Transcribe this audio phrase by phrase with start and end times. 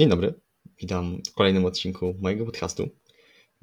[0.00, 0.34] Dzień dobry,
[0.78, 2.88] witam w kolejnym odcinku mojego podcastu.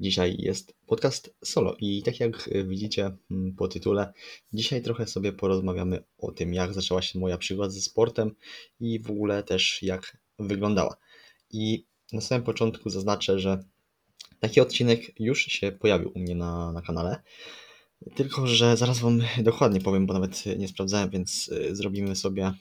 [0.00, 4.12] Dzisiaj jest podcast solo i tak jak widzicie mm, po tytule,
[4.52, 8.34] dzisiaj trochę sobie porozmawiamy o tym, jak zaczęła się moja przygoda ze sportem
[8.80, 10.96] i w ogóle też jak wyglądała.
[11.50, 13.64] I na samym początku zaznaczę, że
[14.40, 17.22] taki odcinek już się pojawił u mnie na, na kanale.
[18.14, 22.52] Tylko, że zaraz Wam dokładnie powiem, bo nawet nie sprawdzałem, więc y, zrobimy sobie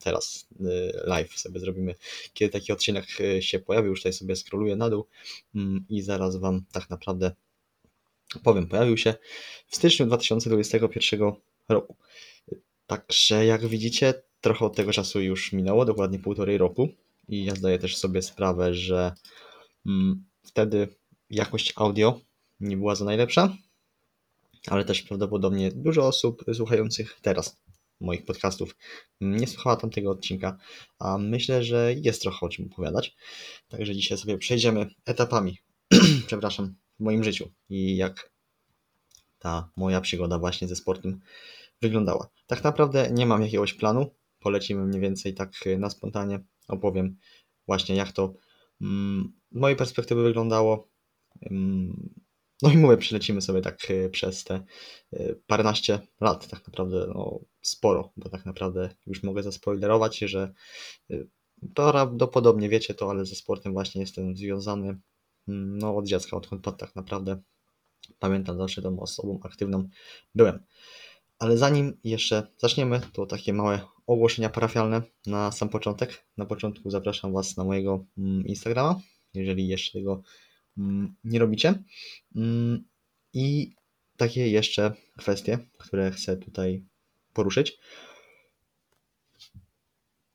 [0.00, 1.94] teraz y, live sobie zrobimy,
[2.34, 3.90] kiedy taki odcinek y, się pojawił.
[3.90, 5.06] Już tutaj sobie scrolluję na dół
[5.54, 7.32] mm, i zaraz Wam tak naprawdę
[8.42, 8.66] powiem.
[8.66, 9.14] Pojawił się
[9.66, 11.32] w styczniu 2021
[11.68, 11.96] roku.
[12.86, 16.88] Także jak widzicie, trochę od tego czasu już minęło, dokładnie półtorej roku.
[17.28, 19.12] I ja zdaję też sobie sprawę, że
[19.86, 20.88] mm, wtedy
[21.30, 22.20] jakość audio
[22.60, 23.56] nie była za najlepsza,
[24.66, 27.56] ale też prawdopodobnie dużo osób słuchających teraz
[28.00, 28.76] moich podcastów
[29.20, 30.58] nie słuchała tamtego odcinka,
[30.98, 33.16] a myślę, że jest trochę o czym opowiadać.
[33.68, 35.58] Także dzisiaj sobie przejdziemy etapami,
[36.26, 38.30] przepraszam, w moim życiu i jak
[39.38, 41.20] ta moja przygoda właśnie ze sportem
[41.82, 42.28] wyglądała.
[42.46, 47.16] Tak naprawdę nie mam jakiegoś planu, polecimy mniej więcej tak na spontanie, opowiem
[47.66, 48.34] właśnie jak to
[48.80, 50.88] mm, z mojej perspektywy wyglądało.
[51.42, 52.14] Mm,
[52.62, 54.64] no i mówię, przelecimy sobie tak e, przez te
[55.12, 60.52] e, paręnaście lat, tak naprawdę no, sporo, bo tak naprawdę już mogę zaspoilerować, że
[61.10, 61.16] e,
[61.74, 64.88] prawdopodobnie wiecie to, ale ze sportem właśnie jestem związany
[65.48, 67.42] mm, no, od dziecka, odkąd tak naprawdę
[68.18, 69.88] pamiętam zawsze tą osobą aktywną
[70.34, 70.64] byłem.
[71.38, 76.26] Ale zanim jeszcze zaczniemy, to takie małe ogłoszenia parafialne na sam początek.
[76.36, 79.00] Na początku zapraszam Was na mojego mm, Instagrama,
[79.34, 80.22] jeżeli jeszcze tego
[80.78, 81.82] mm, nie robicie.
[83.32, 83.74] I
[84.16, 86.84] takie jeszcze kwestie, które chcę tutaj
[87.36, 87.78] poruszyć.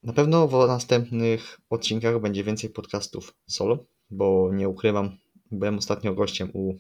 [0.04, 5.18] Na pewno w następnych odcinkach będzie więcej podcastów solo, bo nie ukrywam,
[5.52, 6.76] byłem ostatnio gościem u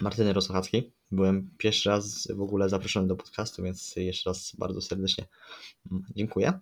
[0.00, 0.92] Martyny Rosochackiej.
[1.10, 5.26] Byłem pierwszy raz w ogóle zaproszony do podcastu, więc jeszcze raz bardzo serdecznie
[5.90, 6.52] mm, dziękuję.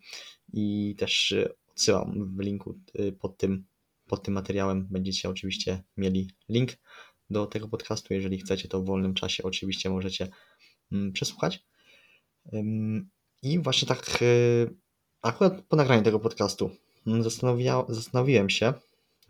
[0.52, 1.34] I też
[1.70, 3.64] odsyłam w linku y, pod tym,
[4.06, 4.86] pod tym materiałem.
[4.90, 6.70] Będziecie oczywiście mieli link
[7.30, 8.14] do tego podcastu.
[8.14, 10.28] Jeżeli chcecie, to w wolnym czasie oczywiście możecie
[10.92, 11.64] mm, przesłuchać.
[13.42, 14.76] I właśnie tak, y,
[15.22, 16.70] akurat po nagraniu tego podcastu
[17.06, 17.22] mm,
[17.88, 18.72] zastanowiłem się,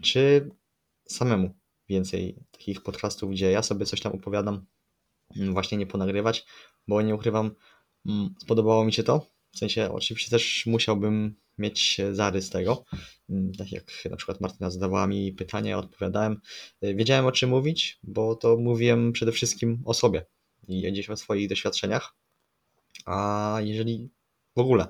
[0.02, 0.50] czy
[1.08, 1.54] samemu
[1.88, 4.66] więcej takich podcastów, gdzie ja sobie coś tam opowiadam,
[5.36, 6.46] mm, właśnie nie ponagrywać,
[6.88, 7.50] bo nie ukrywam,
[8.06, 9.26] mm, spodobało mi się to.
[9.54, 12.84] W sensie, oczywiście też musiałbym mieć zarys tego.
[13.58, 16.40] Tak jak na przykład Martyna zadawała mi pytania, odpowiadałem.
[16.84, 20.26] Y, wiedziałem o czym mówić, bo to mówiłem przede wszystkim o sobie
[20.68, 22.14] i gdzieś o swoich doświadczeniach.
[23.04, 24.10] A jeżeli
[24.56, 24.86] w ogóle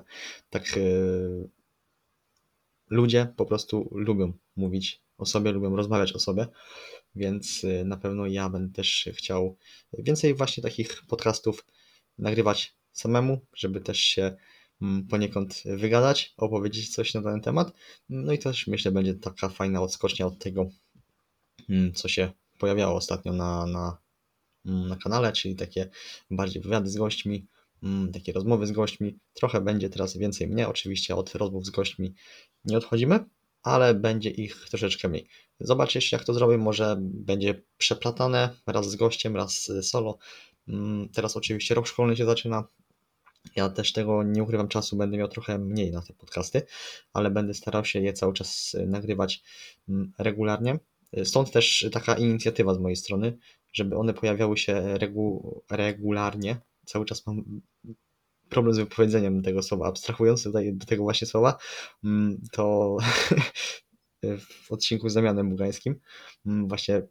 [0.49, 1.49] tak yy,
[2.89, 6.47] ludzie po prostu lubią mówić o sobie, lubią rozmawiać o sobie,
[7.15, 9.57] więc yy, na pewno ja będę też chciał
[9.93, 11.65] więcej właśnie takich podcastów
[12.17, 14.35] nagrywać samemu, żeby też się
[14.81, 17.73] mm, poniekąd wygadać, opowiedzieć coś na ten temat.
[18.09, 20.69] No i też myślę, będzie taka fajna odskocznia od tego,
[21.69, 23.97] mm, co się pojawiało ostatnio na, na,
[24.65, 25.89] mm, na kanale, czyli takie
[26.31, 27.47] bardziej wywiady z gośćmi,
[28.13, 29.19] takie rozmowy z gośćmi.
[29.33, 32.13] Trochę będzie teraz więcej mnie, oczywiście od rozmów z gośćmi
[32.65, 33.25] nie odchodzimy,
[33.63, 35.27] ale będzie ich troszeczkę mniej.
[35.59, 36.57] Zobaczycie, jak to zrobię.
[36.57, 40.17] Może będzie przeplatane raz z gościem, raz solo.
[40.67, 42.67] Mm, teraz oczywiście rok szkolny się zaczyna.
[43.55, 46.61] Ja też tego nie ukrywam czasu, będę miał trochę mniej na te podcasty,
[47.13, 49.43] ale będę starał się je cały czas nagrywać
[49.89, 50.79] mm, regularnie.
[51.23, 53.37] Stąd też taka inicjatywa z mojej strony,
[53.73, 57.61] żeby one pojawiały się regu regularnie, cały czas mam
[58.49, 61.57] problem z wypowiedzeniem tego słowa, abstrahując tutaj do tego właśnie słowa,
[62.03, 62.97] mm, to
[64.63, 65.99] w odcinku z Damianem Bugańskim
[66.45, 67.01] mm, właśnie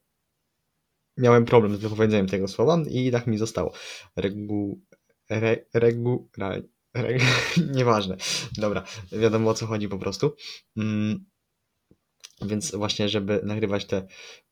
[1.17, 3.73] miałem problem z wypowiedzeniem tego słowa i tak mi zostało.
[4.17, 4.81] Regu...
[5.31, 6.31] Re, regu...
[6.95, 7.19] Re,
[7.77, 8.17] nieważne.
[8.57, 10.37] Dobra, wiadomo o co chodzi po prostu.
[10.77, 11.25] Mm,
[12.43, 14.07] więc właśnie, żeby nagrywać te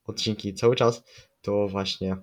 [0.04, 1.02] odcinki cały czas,
[1.40, 2.16] to właśnie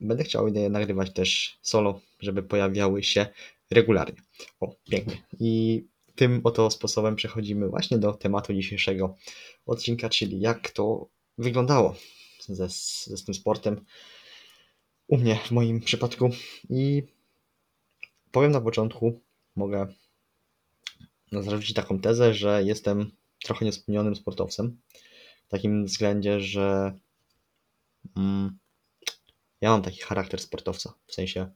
[0.00, 3.26] Będę chciał je nagrywać też solo, żeby pojawiały się
[3.70, 4.22] regularnie.
[4.60, 5.22] O, pięknie.
[5.40, 5.84] I
[6.14, 9.16] tym oto sposobem przechodzimy właśnie do tematu dzisiejszego
[9.66, 11.08] odcinka, czyli jak to
[11.38, 11.96] wyglądało
[12.40, 12.68] ze,
[13.16, 13.84] ze tym sportem
[15.06, 16.30] u mnie, w moim przypadku.
[16.70, 17.02] I
[18.30, 19.20] powiem na początku,
[19.56, 19.86] mogę
[21.32, 23.10] zarzucić taką tezę, że jestem
[23.44, 24.80] trochę niespełnionym sportowcem.
[25.46, 26.92] W takim względzie, że
[28.16, 28.58] mm,
[29.60, 31.50] ja mam taki charakter sportowca, w sensie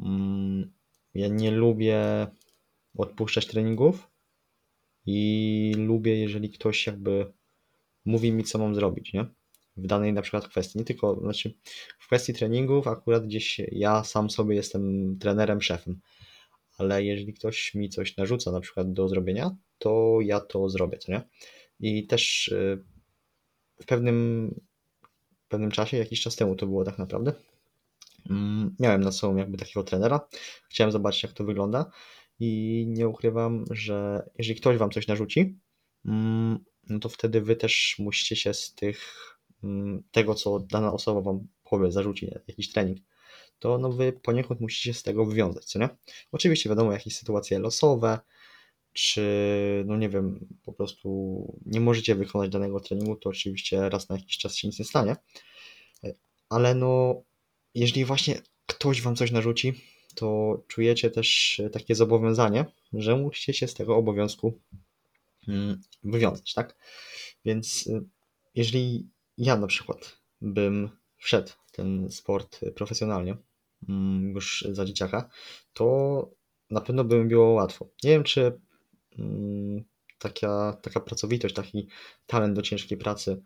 [0.00, 0.72] mm,
[1.14, 2.26] ja nie lubię
[2.98, 4.14] odpuszczać treningów,
[5.06, 7.32] i lubię, jeżeli ktoś jakby
[8.04, 9.26] mówi mi, co mam zrobić, nie?
[9.76, 10.78] W danej na przykład kwestii.
[10.78, 11.54] Nie tylko, znaczy
[11.98, 16.00] w kwestii treningów akurat gdzieś ja sam sobie jestem trenerem, szefem.
[16.78, 21.12] Ale jeżeli ktoś mi coś narzuca na przykład do zrobienia, to ja to zrobię, co
[21.12, 21.22] nie?
[21.80, 22.84] I też y,
[23.80, 24.54] w pewnym,
[25.54, 27.32] pewnym czasie, jakiś czas temu to było tak naprawdę,
[28.30, 30.28] mm, miałem na sobą jakby takiego trenera.
[30.68, 31.90] Chciałem zobaczyć, jak to wygląda
[32.40, 35.58] i nie ukrywam, że jeżeli ktoś wam coś narzuci,
[36.04, 38.98] mm, no to wtedy wy też musicie się z tych,
[39.64, 42.98] mm, tego, co dana osoba wam powie, zarzuci jakiś trening,
[43.58, 45.88] to no wy poniekąd musicie z tego wywiązać, co nie?
[46.32, 48.18] Oczywiście wiadomo, jakieś sytuacje losowe,
[48.94, 49.22] czy
[49.86, 54.38] no nie wiem, po prostu nie możecie wykonać danego treningu, to oczywiście raz na jakiś
[54.38, 55.16] czas się nic nie stanie.
[56.48, 57.22] Ale no,
[57.74, 59.74] jeżeli właśnie ktoś wam coś narzuci,
[60.14, 64.60] to czujecie też takie zobowiązanie, że musicie się z tego obowiązku
[65.48, 66.76] mm, wywiązać, tak?
[67.44, 68.04] Więc y,
[68.54, 69.08] jeżeli
[69.38, 73.36] ja na przykład bym wszedł w ten sport profesjonalnie,
[73.88, 75.28] mm, już za dzieciaka,
[75.72, 76.30] to
[76.70, 77.88] na pewno by mi było łatwo.
[78.04, 78.60] Nie wiem, czy
[80.18, 81.88] taka, taka pracowitość, taki
[82.26, 83.42] talent do ciężkiej pracy,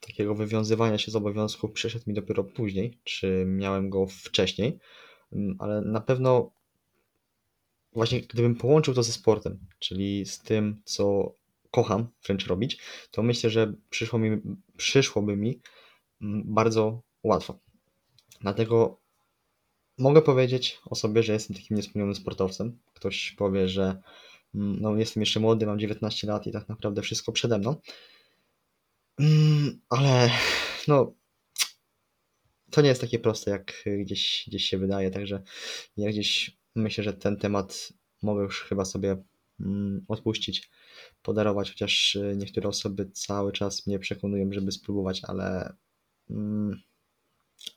[0.00, 4.78] takiego wywiązywania się z obowiązków przyszedł mi dopiero później, czy miałem go wcześniej,
[5.58, 6.52] ale na pewno
[7.92, 11.34] właśnie gdybym połączył to ze sportem, czyli z tym, co
[11.70, 14.40] kocham wręcz robić, to myślę, że przyszło mi,
[14.76, 15.60] przyszłoby mi
[16.22, 17.58] mm, bardzo łatwo.
[18.40, 19.01] Dlatego
[20.02, 22.78] mogę powiedzieć o sobie, że jestem takim niespełnionym sportowcem.
[22.94, 24.02] Ktoś powie, że
[24.54, 27.76] mm, no, jestem jeszcze młody, mam 19 lat i tak naprawdę wszystko przede mną.
[29.18, 30.30] Mm, ale
[30.88, 31.14] no,
[32.70, 35.42] to nie jest takie proste, jak gdzieś, gdzieś się wydaje, także
[35.96, 39.16] ja gdzieś myślę, że ten temat mogę już chyba sobie
[39.60, 40.70] mm, odpuścić,
[41.22, 45.76] podarować, chociaż y, niektóre osoby cały czas mnie przekonują, żeby spróbować, ale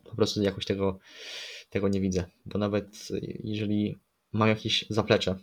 [0.03, 0.99] po prostu jakoś tego,
[1.75, 3.07] tego nie widzę, bo nawet
[3.43, 3.99] jeżeli
[4.31, 5.35] mam jakieś zaplecze,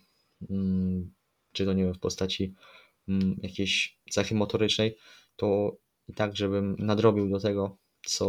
[0.51, 1.13] mm,
[1.53, 2.55] czy to nie wiem, w postaci
[3.09, 4.97] mm, jakiejś cechy motorycznej,
[5.37, 5.77] to
[6.09, 7.77] i tak, żebym nadrobił do tego,
[8.07, 8.27] co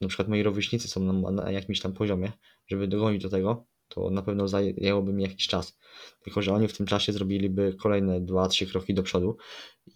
[0.00, 2.32] na przykład moi rówieśnicy są na, na jakimś tam poziomie,
[2.66, 5.78] żeby dogonić do tego, to na pewno zajęłoby mi jakiś czas.
[6.22, 9.36] Tylko, że oni w tym czasie zrobiliby kolejne 2-3 kroki do przodu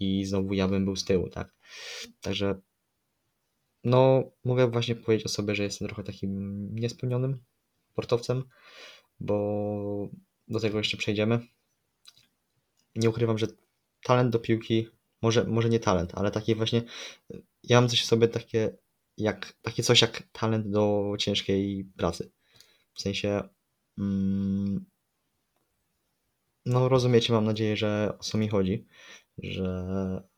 [0.01, 1.55] i znowu ja bym był z tyłu, tak?
[2.21, 2.61] Także
[3.85, 7.45] no, mogę właśnie powiedzieć o sobie, że jestem trochę takim niespełnionym
[7.93, 8.45] sportowcem,
[9.21, 10.09] bo
[10.49, 11.41] do tego jeszcze przejdziemy.
[12.97, 13.47] Nie ukrywam, że
[14.03, 14.89] talent do piłki,
[15.23, 16.83] może, może nie talent, ale taki właśnie,
[17.63, 18.77] ja mam coś w sobie takie,
[19.17, 22.33] jak, takie coś jak talent do ciężkiej pracy.
[22.95, 23.49] W sensie,
[23.99, 24.85] mm,
[26.67, 28.87] no rozumiecie, mam nadzieję, że o co mi chodzi,
[29.39, 30.34] że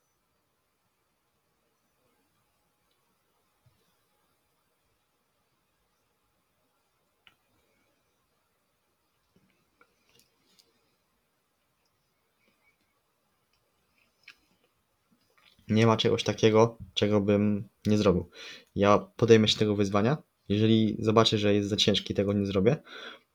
[15.67, 18.29] nie ma czegoś takiego, czego bym nie zrobił.
[18.75, 20.17] Ja podejmę się tego wyzwania.
[20.49, 22.77] Jeżeli zobaczę, że jest za ciężki, tego nie zrobię,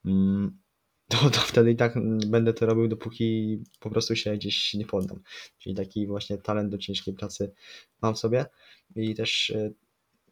[0.05, 0.59] mm,
[1.09, 1.95] to, to wtedy i tak
[2.27, 5.21] będę to robił, dopóki po prostu się gdzieś nie poddam.
[5.59, 7.53] Czyli taki właśnie talent do ciężkiej pracy
[8.03, 8.47] mam w sobie
[8.97, 9.71] i też e,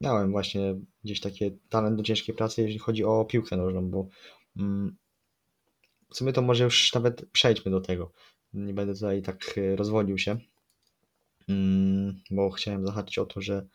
[0.00, 4.08] miałem właśnie gdzieś taki talent do ciężkiej pracy, jeżeli chodzi o piłkę nożną, bo
[4.56, 4.96] mm,
[6.10, 8.12] w sumie to może już nawet przejdźmy do tego.
[8.52, 10.38] Nie będę tutaj tak e, rozwodził się,
[12.30, 13.66] bo chciałem zahaczyć o to, że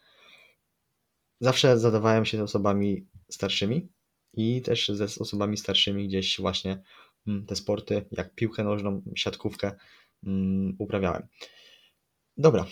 [1.39, 3.89] zawsze zadawałem się z osobami starszymi
[4.34, 6.84] i też ze osobami starszymi gdzieś właśnie
[7.27, 9.72] mm, te sporty, jak piłkę nożną, siatkówkę
[10.24, 11.27] mm, uprawiałem.
[12.38, 12.65] Dobra,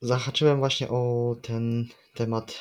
[0.00, 2.60] zahaczyłem właśnie o ten temat.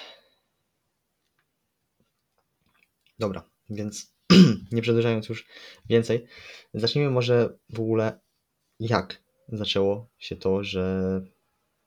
[3.19, 4.13] Dobra, więc
[4.71, 5.48] nie przedłużając już
[5.89, 6.25] więcej,
[6.74, 8.19] zacznijmy może w ogóle
[8.79, 11.22] jak zaczęło się to, że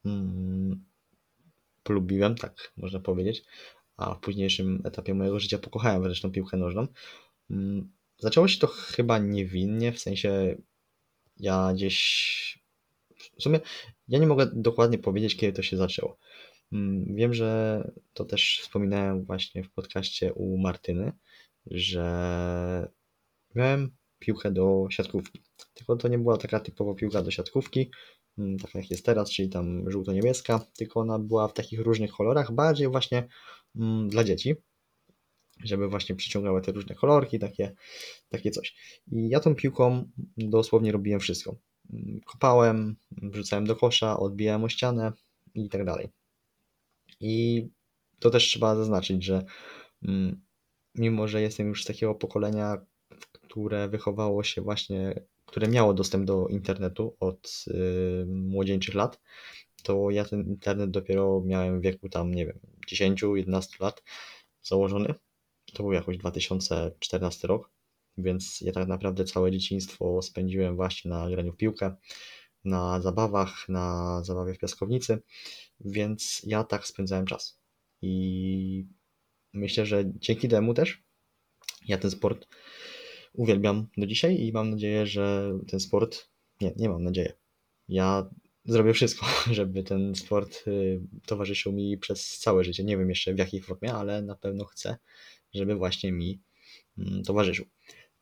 [0.05, 0.85] mm,
[1.83, 3.45] polubiłem, tak można powiedzieć,
[3.97, 6.87] a w późniejszym etapie mojego życia pokochałem wreszcie piłkę nożną.
[7.51, 10.57] Mm, zaczęło się to chyba niewinnie, w sensie
[11.37, 12.63] ja gdzieś
[13.39, 13.61] w sumie
[14.09, 16.19] ja nie mogę dokładnie powiedzieć, kiedy to się zaczęło.
[16.73, 21.13] Mm, wiem, że to też wspominałem właśnie w podcaście u Martyny,
[21.67, 22.89] że
[23.55, 23.91] miałem
[24.23, 25.43] piłkę do siatkówki.
[25.75, 27.91] Tylko to nie była taka typowa piłka do siatkówki,
[28.39, 32.53] mm, taka jak jest teraz, czyli tam żółto-niebieska, tylko ona była w takich różnych kolorach,
[32.53, 33.29] bardziej właśnie
[33.77, 34.55] mm, dla dzieci.
[35.65, 37.73] żeby właśnie przyciągały te różne kolorki, takie,
[38.29, 38.75] takie coś.
[39.13, 41.57] I ja tą piłką dosłownie robiłem wszystko.
[42.27, 45.13] Kopałem, wrzucałem do kosza, odbijałem o ścianę
[45.55, 46.09] i tak dalej.
[47.21, 47.67] I
[48.19, 49.45] to też trzeba zaznaczyć, że
[50.03, 50.43] mm,
[50.95, 52.87] mimo, że jestem już z takiego pokolenia,
[53.27, 59.21] które wychowało się właśnie, które miało dostęp do internetu od y, młodzieńczych lat,
[59.83, 62.59] to ja ten internet dopiero miałem w wieku tam, nie wiem,
[62.93, 64.03] 10-11 lat
[64.63, 65.15] założony.
[65.75, 67.71] To był jakoś 2014 rok,
[68.19, 71.97] więc ja tak naprawdę całe dzieciństwo spędziłem właśnie na graniu w piłkę,
[72.65, 75.23] na zabawach, na zabawie w piaskownicy,
[75.81, 77.61] więc ja tak spędzałem czas.
[78.03, 78.87] I
[79.53, 81.03] myślę, że dzięki temu też
[81.89, 82.49] ja ten sport
[83.33, 86.29] uwielbiam do dzisiaj i mam nadzieję, że ten sport,
[86.61, 87.33] nie, nie mam nadzieję.
[87.89, 88.31] Ja
[88.65, 92.85] zrobię wszystko, żeby ten sport y, towarzyszył mi przez całe życie.
[92.85, 94.97] Nie wiem jeszcze w jakiej formie, ale na pewno chcę,
[95.55, 96.41] żeby właśnie mi
[96.99, 97.67] mm, towarzyszył.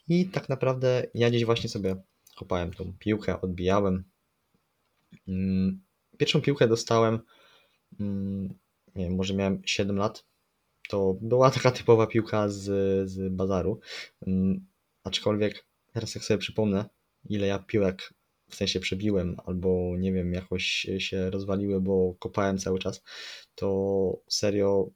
[0.09, 1.97] I tak naprawdę ja gdzieś właśnie sobie
[2.37, 4.05] kopałem tą piłkę, odbijałem.
[5.29, 5.81] Mm,
[6.19, 7.19] pierwszą piłkę dostałem,
[8.01, 8.55] mm,
[8.95, 10.25] nie wiem, może miałem 7 lat.
[10.89, 12.65] To była taka typowa piłka z,
[13.11, 13.81] z bazaru.
[15.05, 16.85] Aczkolwiek teraz jak sobie przypomnę,
[17.29, 18.15] ile ja piłek
[18.51, 23.03] w sensie przebiłem, albo nie wiem, jakoś się rozwaliły, bo kopałem cały czas,
[23.55, 24.91] to serio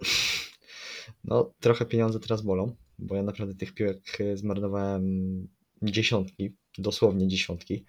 [1.24, 5.48] no trochę pieniądze teraz bolą, bo ja naprawdę tych piłek zmarnowałem
[5.82, 7.84] dziesiątki, dosłownie dziesiątki.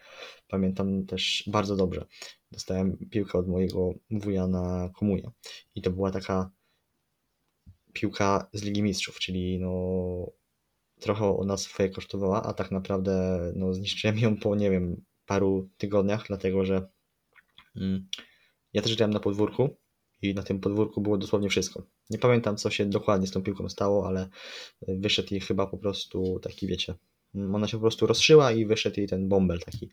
[0.48, 2.06] Pamiętam też bardzo dobrze.
[2.52, 5.32] Dostałem piłkę od mojego wuja na komunię
[5.76, 6.52] i to była taka
[7.94, 10.39] piłka z Ligi Mistrzów, czyli no
[11.00, 16.26] trochę ona swoje kosztowała, a tak naprawdę no, zniszczyłem ją po, nie wiem, paru tygodniach,
[16.28, 16.88] dlatego że
[17.76, 18.08] mm,
[18.74, 19.78] ja też grałem na podwórku
[20.22, 21.84] i na tym podwórku było dosłownie wszystko.
[22.10, 24.30] Nie pamiętam, co się dokładnie z tą piłką stało, ale
[24.88, 26.96] wyszedł jej chyba po prostu taki, wiecie,
[27.36, 29.90] mm, ona się po prostu rozszyła i wyszedł jej ten bąbel taki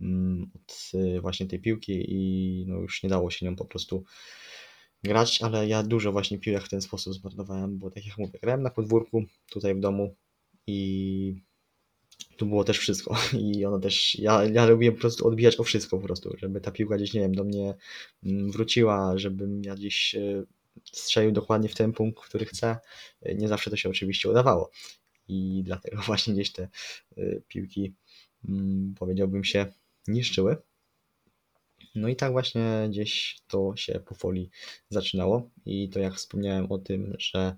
[0.00, 4.04] mm, od y, właśnie tej piłki i no już nie dało się nią po prostu
[5.04, 8.62] grać, ale ja dużo właśnie piłek w ten sposób zmarnowałem, bo tak jak mówię, grałem
[8.62, 10.16] na podwórku tutaj w domu
[10.70, 11.34] i
[12.36, 13.16] tu było też wszystko.
[13.38, 16.70] I ono też, ja, ja lubiłem po prostu odbijać o wszystko po prostu, żeby ta
[16.70, 17.74] piłka gdzieś, nie wiem, do mnie
[18.24, 20.44] mm, wróciła, żebym ja gdzieś e,
[20.92, 22.76] strzelił dokładnie w ten punkt, który chcę.
[23.22, 24.70] E, nie zawsze to się oczywiście udawało.
[25.28, 26.68] I dlatego właśnie gdzieś te
[27.16, 27.94] e, piłki,
[28.48, 29.66] mm, powiedziałbym się,
[30.08, 30.56] niszczyły.
[31.94, 34.50] No i tak właśnie gdzieś to się powoli
[34.88, 35.50] zaczynało.
[35.66, 37.56] I to jak wspomniałem o tym, że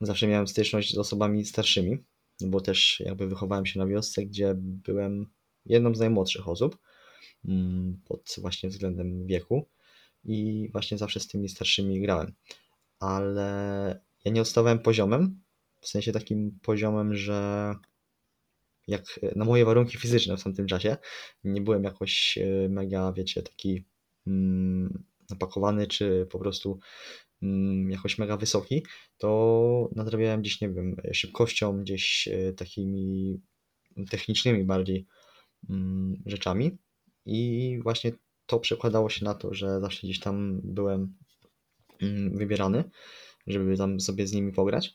[0.00, 1.98] zawsze miałem styczność z osobami starszymi,
[2.46, 5.26] bo też jakby wychowałem się na wiosce, gdzie byłem
[5.66, 6.78] jedną z najmłodszych osób
[7.44, 9.68] mm, pod właśnie względem wieku
[10.24, 12.32] i właśnie zawsze z tymi starszymi grałem.
[12.98, 15.40] Ale ja nie odstawałem poziomem,
[15.80, 17.74] w sensie takim poziomem, że
[18.86, 20.96] jak na moje warunki fizyczne w tamtym czasie,
[21.44, 23.84] nie byłem jakoś e, mega, wiecie, taki
[24.26, 26.78] mm, napakowany, czy po prostu
[27.88, 28.86] jakoś mega wysoki,
[29.18, 33.40] to nadrabiałem gdzieś, nie wiem, szybkością, gdzieś e, takimi
[34.10, 35.06] technicznymi bardziej
[35.70, 36.78] mm, rzeczami.
[37.26, 38.12] I właśnie
[38.46, 41.16] to przekładało się na to, że zawsze gdzieś tam byłem
[42.02, 42.84] mm, wybierany,
[43.46, 44.94] żeby tam sobie z nimi pograć,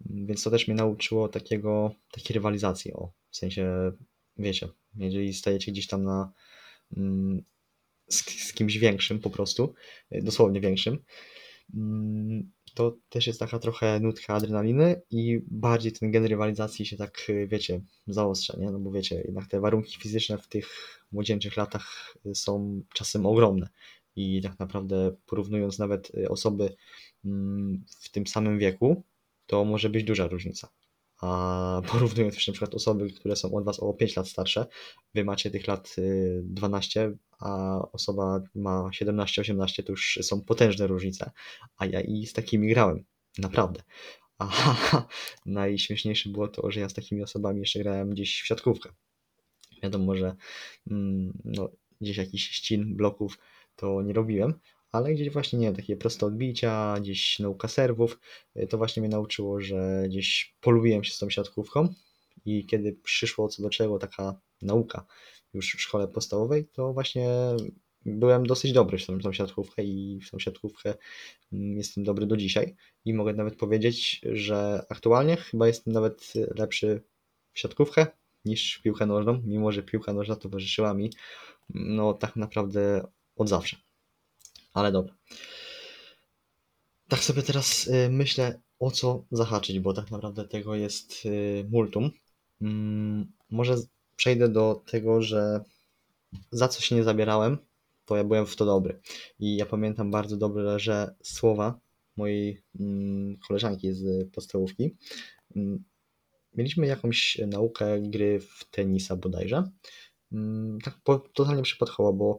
[0.00, 3.92] więc to też mnie nauczyło takiego, takiej rywalizacji, o, w sensie,
[4.36, 6.32] wiecie, jeżeli stajecie gdzieś tam na
[8.08, 8.16] z,
[8.48, 9.74] z kimś większym po prostu,
[10.10, 11.04] e, dosłownie większym, Mm,
[12.74, 17.80] to też jest taka trochę nutka adrenaliny i bardziej ten gen rywalizacji się tak, wiecie,
[18.06, 18.70] zaostrza, nie?
[18.70, 20.68] No bo wiecie, jednak te warunki fizyczne w tych
[21.12, 23.68] młodzieńczych latach są czasem ogromne
[24.16, 26.76] i tak naprawdę porównując nawet osoby
[27.24, 29.02] mm, w tym samym wieku,
[29.46, 30.68] to może być duża różnica.
[31.24, 34.66] A porównując też na przykład osoby, które są od Was o 5 lat starsze,
[35.14, 35.96] Wy macie tych lat
[36.42, 41.30] 12, a osoba ma 17-18, to już są potężne różnice.
[41.76, 43.04] A ja i z takimi grałem.
[43.38, 43.82] Naprawdę.
[44.38, 45.06] A
[45.46, 48.90] najśmieszniejsze było to, że ja z takimi osobami jeszcze grałem gdzieś w siatkówkę.
[49.82, 50.36] Wiadomo, że
[50.90, 53.38] mm, no, gdzieś jakiś ścin bloków
[53.76, 54.54] to nie robiłem,
[54.94, 58.20] ale gdzieś właśnie, nie wiem, takie proste odbicia, gdzieś nauka serwów,
[58.68, 61.88] to właśnie mnie nauczyło, że gdzieś polubiłem się z tą siatkówką
[62.44, 65.06] i kiedy przyszło co do czego taka nauka
[65.54, 67.28] już w szkole podstawowej, to właśnie
[68.06, 70.94] byłem dosyć dobry w tą, tą siatkówkę i w tą siatkówkę
[71.52, 77.02] mm, jestem dobry do dzisiaj i mogę nawet powiedzieć, że aktualnie chyba jestem nawet lepszy
[77.52, 78.06] w siatkówkę
[78.44, 81.10] niż w piłkę nożną, mimo że piłka nożna towarzyszyła mi
[81.74, 83.76] no tak naprawdę od zawsze.
[84.74, 85.14] Ale dobra.
[87.08, 92.10] Tak sobie teraz y, myślę, o co zahaczyć, bo tak naprawdę tego jest y, multum.
[92.60, 93.76] Mm, może
[94.16, 95.60] przejdę do tego, że
[96.50, 97.58] za co się nie zabierałem,
[98.04, 99.00] to ja byłem w to dobry.
[99.38, 101.80] I ja pamiętam bardzo dobrze, że słowa
[102.16, 104.96] mojej mm, koleżanki z podstawówki.
[105.56, 105.84] Mm,
[106.54, 109.70] mieliśmy jakąś naukę gry w tenisa bodajże.
[110.84, 112.38] Tak po, totalnie przypadkowo, bo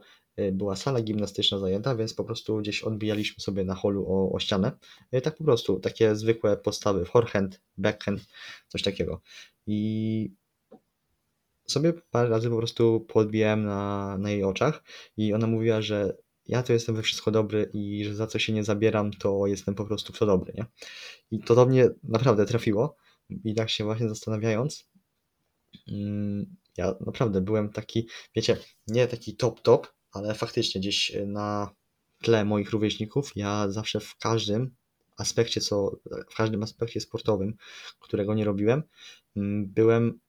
[0.51, 4.71] była sala gimnastyczna zajęta, więc po prostu gdzieś odbijaliśmy sobie na holu o, o ścianę.
[5.13, 8.25] Y, tak po prostu, takie zwykłe podstawy, forehand, backhand,
[8.67, 9.21] coś takiego.
[9.67, 10.31] I
[11.67, 14.83] sobie parę razy po prostu podbijałem na, na jej oczach
[15.17, 18.53] i ona mówiła, że ja to jestem we wszystko dobry i że za co się
[18.53, 20.65] nie zabieram, to jestem po prostu w to dobry, nie?
[21.31, 22.95] I to do mnie naprawdę trafiło
[23.43, 24.89] i tak się właśnie zastanawiając,
[25.91, 31.75] mm, ja naprawdę byłem taki, wiecie, nie taki top top, ale faktycznie gdzieś na
[32.21, 34.75] tle moich rówieśników ja zawsze w każdym
[35.17, 35.91] aspekcie, co,
[36.31, 37.57] w każdym aspekcie sportowym,
[37.99, 38.83] którego nie robiłem,
[39.35, 40.19] mm, byłem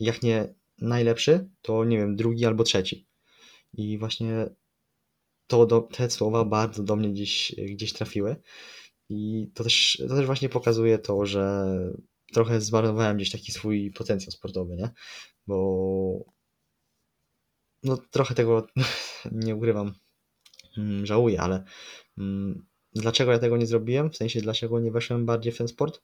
[0.00, 3.06] jak nie najlepszy, to nie wiem, drugi albo trzeci.
[3.72, 4.50] I właśnie
[5.46, 8.36] to do, te słowa bardzo do mnie gdzieś, gdzieś trafiły.
[9.08, 11.66] I to też, to też właśnie pokazuje to, że
[12.32, 14.90] trochę zmarnowałem gdzieś taki swój potencjał sportowy, nie?
[15.46, 16.33] Bo
[17.84, 18.66] no trochę tego
[19.32, 19.94] nie ukrywam,
[20.78, 21.64] mm, żałuję, ale
[22.18, 24.10] mm, dlaczego ja tego nie zrobiłem?
[24.10, 26.02] W sensie, dlaczego nie weszłem bardziej w ten sport?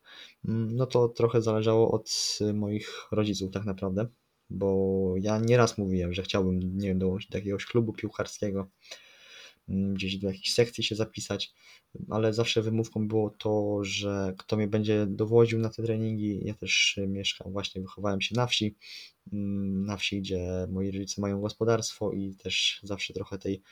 [0.49, 4.07] Mm, no to trochę zależało od moich rodziców tak naprawdę
[4.51, 8.71] bo ja nieraz mówiłem, że chciałbym, nie wiem, dołączyć do jakiegoś klubu piłkarskiego,
[9.71, 11.53] gdzieś do jakiejś sekcji się zapisać,
[12.11, 16.41] ale zawsze wymówką było to, że kto mnie będzie dowodził na te treningi.
[16.45, 18.77] Ja też mieszkam, właśnie wychowałem się na wsi,
[19.33, 23.63] mm, na wsi, gdzie moi rodzice mają gospodarstwo i też zawsze trochę tej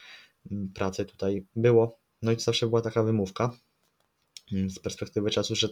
[0.51, 1.99] mm, pracy tutaj było.
[2.23, 3.51] No i zawsze była taka wymówka
[4.69, 5.69] z perspektywy czasu, że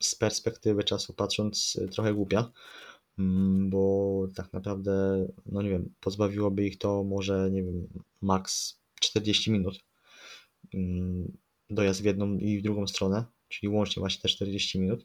[0.00, 2.50] z perspektywy czasu patrząc trochę głupia,
[3.18, 7.88] Mm, bo tak naprawdę, no nie wiem, pozbawiłoby ich to może, nie wiem,
[8.22, 9.84] maks 40 minut.
[10.74, 11.38] Mm,
[11.70, 15.04] dojazd w jedną i w drugą stronę, czyli łącznie właśnie te 40 minut.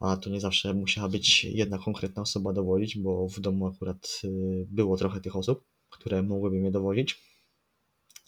[0.00, 4.66] A to nie zawsze musiała być jedna konkretna osoba dowodzić, bo w domu akurat y,
[4.70, 7.22] było trochę tych osób, które mogłyby mnie dowodzić.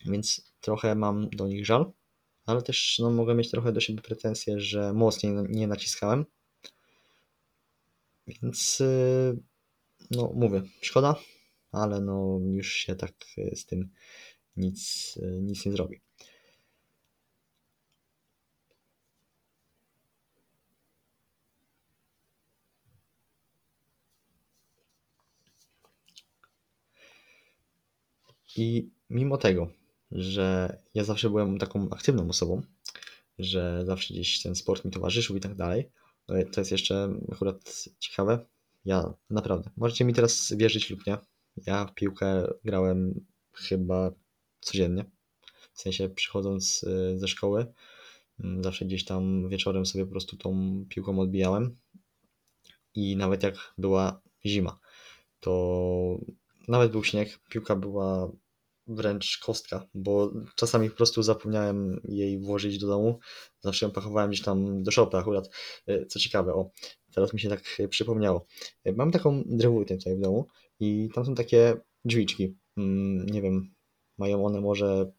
[0.07, 1.93] Więc trochę mam do nich żal,
[2.47, 6.25] ale też no, mogę mieć trochę do siebie pretensje, że mocniej nie naciskałem
[8.27, 9.37] więc y,
[10.11, 11.17] no mówię, szkoda,
[11.73, 13.89] ale no już się tak y, z tym
[14.57, 16.01] nic, nic nie zrobi.
[28.57, 29.71] I mimo tego,
[30.11, 32.63] że ja zawsze byłem taką aktywną osobą,
[33.39, 35.91] że zawsze gdzieś ten sport mi towarzyszył i tak dalej,
[36.29, 38.47] no to jest jeszcze akurat ciekawe.
[38.85, 41.19] Ja naprawdę, możecie mi teraz wierzyć lub nie.
[41.67, 44.11] Ja w piłkę grałem chyba
[44.65, 45.05] codziennie.
[45.73, 47.67] W sensie przychodząc y, ze szkoły,
[48.41, 51.77] mm, zawsze gdzieś tam wieczorem sobie po prostu tą piłką odbijałem.
[52.95, 54.79] I nawet jak była zima,
[55.41, 56.19] to
[56.69, 58.33] nawet był śnieg, piłka była
[58.87, 63.19] wręcz kostka, bo czasami po prostu zapomniałem jej włożyć do domu.
[63.61, 65.51] Zawsze ją pachowałem gdzieś tam do szopy akurat.
[65.87, 66.71] E, co ciekawe, o,
[67.15, 68.47] teraz mi się tak przypomniało.
[68.85, 70.47] E, mam taką drewutę tutaj w domu
[70.81, 72.57] i tam są takie drzwiczki.
[72.77, 73.74] Mm, nie wiem,
[74.19, 75.13] mają one może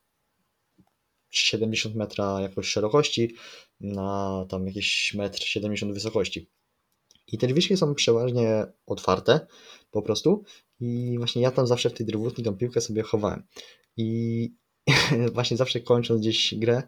[1.30, 3.36] 70 metra jakoś szerokości
[3.80, 6.50] na tam jakieś metr 70 wysokości.
[7.28, 9.48] I te drzwiczki są przeważnie otwarte
[9.92, 10.44] po prostu
[10.80, 13.44] i właśnie ja tam zawsze w tej drewutni tą piłkę sobie chowałem.
[13.98, 14.50] I
[15.34, 16.84] właśnie zawsze kończąc gdzieś grę,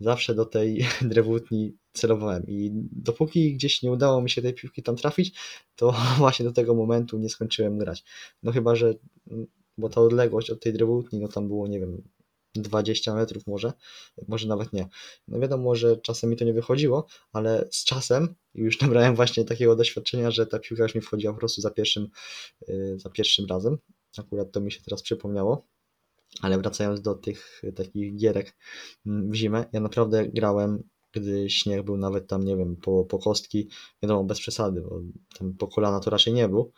[0.00, 2.44] zawsze do tej drewutni celowałem.
[2.48, 5.38] I dopóki gdzieś nie udało mi się tej piłki tam trafić,
[5.76, 8.04] to właśnie do tego momentu nie skończyłem grać.
[8.42, 8.94] No chyba, że
[9.82, 12.02] bo ta odległość od tej drewutni, no tam było, nie wiem,
[12.54, 13.72] 20 metrów może,
[14.28, 14.88] może nawet nie.
[15.28, 19.76] No wiadomo, że czasem mi to nie wychodziło, ale z czasem już nabrałem właśnie takiego
[19.76, 22.08] doświadczenia, że ta piłka już mi wchodziła po prostu za pierwszym,
[22.68, 23.78] y, za pierwszym razem.
[24.18, 25.66] Akurat to mi się teraz przypomniało.
[26.40, 28.56] Ale wracając do tych takich gierek
[29.06, 33.18] mm, w zimę, ja naprawdę grałem, gdy śnieg był nawet tam, nie wiem, po, po
[33.18, 33.68] kostki,
[34.02, 35.00] wiadomo, bez przesady, bo
[35.38, 36.72] tam po kolana to raczej nie był,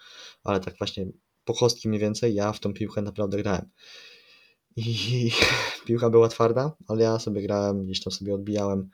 [0.45, 1.07] ale tak właśnie
[1.45, 3.69] po kostki mniej więcej ja w tą piłkę naprawdę grałem.
[4.77, 5.31] I
[5.87, 8.91] piłka była twarda, ale ja sobie grałem, gdzieś tam sobie odbijałem.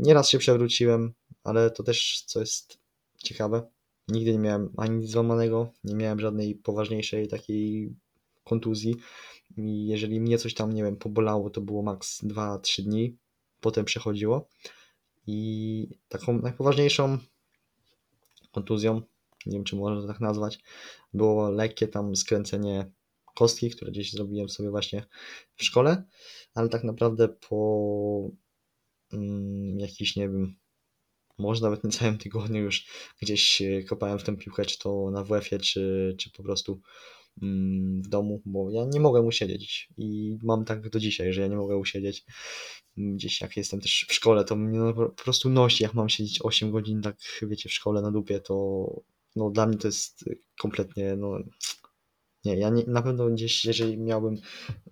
[0.00, 1.12] Nieraz się przewróciłem,
[1.44, 2.78] ale to też, co jest
[3.18, 3.62] ciekawe,
[4.08, 7.94] nigdy nie miałem ani nic złamanego, nie miałem żadnej poważniejszej takiej
[8.44, 8.96] kontuzji.
[9.56, 13.16] I jeżeli mnie coś tam, nie wiem, pobolało, to było maks 2-3 dni,
[13.60, 14.48] potem przechodziło.
[15.26, 17.18] I taką najpoważniejszą
[18.52, 19.02] kontuzją,
[19.48, 20.58] nie wiem czy można to tak nazwać,
[21.14, 22.90] było lekkie tam skręcenie
[23.38, 25.04] kostki, które gdzieś zrobiłem sobie właśnie
[25.56, 26.04] w szkole,
[26.54, 28.30] ale tak naprawdę po
[29.12, 30.56] mm, jakiś, nie wiem,
[31.38, 32.86] może nawet niecałym tygodniu już
[33.22, 36.80] gdzieś kopałem w tę piłkę, czy to na WF-ie, czy, czy po prostu
[37.42, 41.48] mm, w domu, bo ja nie mogę usiedzieć i mam tak do dzisiaj, że ja
[41.48, 42.24] nie mogę usiedzieć.
[42.96, 46.38] Gdzieś jak jestem też w szkole, to mnie no, po prostu nosi, jak mam siedzieć
[46.42, 48.86] 8 godzin, tak wiecie, w szkole na dupie, to
[49.36, 50.24] no dla mnie to jest
[50.58, 51.38] kompletnie, no
[52.44, 54.36] nie, ja nie, na pewno gdzieś, jeżeli miałbym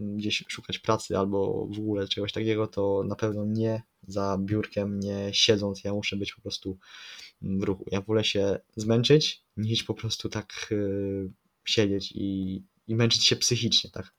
[0.01, 5.31] gdzieś szukać pracy albo w ogóle czegoś takiego, to na pewno nie za biurkiem, nie
[5.33, 6.79] siedząc, ja muszę być po prostu
[7.43, 7.85] w ruchu.
[7.91, 11.33] Ja wolę się zmęczyć, niż po prostu tak yy,
[11.65, 14.15] siedzieć i, i męczyć się psychicznie, tak?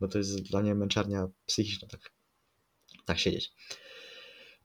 [0.00, 2.12] Bo to jest dla mnie męczarnia psychiczna, tak,
[3.04, 3.52] tak siedzieć.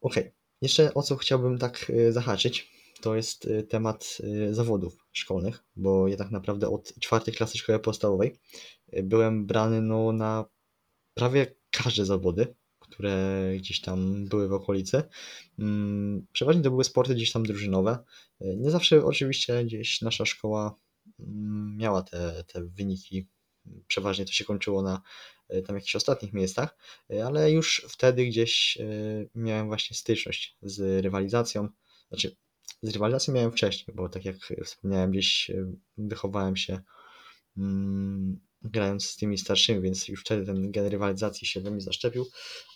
[0.01, 0.15] Ok,
[0.61, 6.07] jeszcze o co chciałbym tak yy, zahaczyć, to jest y, temat y, zawodów szkolnych, bo
[6.07, 8.39] ja tak naprawdę od czwartej klasy szkoły podstawowej
[8.93, 10.45] y, byłem brany no, na
[11.13, 15.03] prawie każde zawody, które gdzieś tam były w okolicy.
[15.59, 17.97] Mm, przeważnie to były sporty gdzieś tam drużynowe.
[18.41, 20.75] Nie zawsze oczywiście gdzieś nasza szkoła
[21.19, 23.27] mm, miała te, te wyniki.
[23.87, 25.01] Przeważnie to się kończyło na
[25.67, 26.77] tam jakichś ostatnich miejscach,
[27.25, 28.77] ale już wtedy gdzieś
[29.35, 31.69] miałem właśnie styczność z rywalizacją.
[32.09, 32.35] Znaczy,
[32.81, 36.79] z rywalizacją miałem wcześniej, bo tak jak wspomniałem, gdzieś e, wychowałem się
[37.57, 42.25] mm, grając z tymi starszymi, więc już wtedy ten gen rywalizacji się we mnie zaszczepił,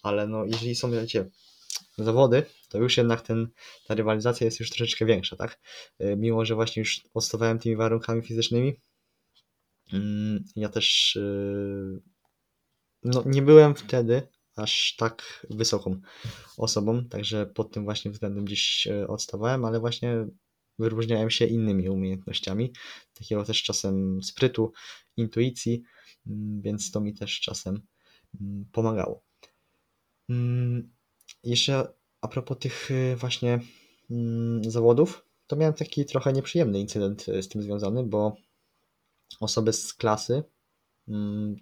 [0.03, 1.29] ale no jeżeli są, wiecie,
[1.97, 3.47] zawody, to już jednak ten,
[3.87, 5.59] ta rywalizacja jest już troszeczkę większa, tak?
[5.99, 8.73] E, mimo, że właśnie już odstawałem tymi warunkami fizycznymi,
[9.93, 11.99] mm, ja też e,
[13.03, 16.01] no, nie byłem wtedy aż tak wysoką
[16.57, 20.27] osobą, także pod tym właśnie względem gdzieś e, odstawałem, ale właśnie
[20.79, 22.73] wyróżniałem się innymi umiejętnościami,
[23.13, 24.73] takiego też czasem sprytu,
[25.17, 25.83] intuicji,
[26.27, 27.81] mm, więc to mi też czasem
[28.41, 29.23] mm, pomagało.
[30.29, 30.91] Mm,
[31.43, 33.59] jeszcze a propos tych e, właśnie
[34.61, 38.35] zawodów, to miałem taki trochę nieprzyjemny incydent e, z tym związany, bo
[39.39, 40.43] osoby z klasy,